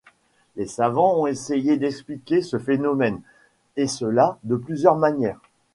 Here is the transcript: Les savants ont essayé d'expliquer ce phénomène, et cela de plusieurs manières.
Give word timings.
Les 0.55 0.65
savants 0.65 1.17
ont 1.21 1.27
essayé 1.27 1.77
d'expliquer 1.77 2.41
ce 2.41 2.57
phénomène, 2.57 3.21
et 3.77 3.85
cela 3.85 4.39
de 4.41 4.55
plusieurs 4.55 4.95
manières. 4.97 5.39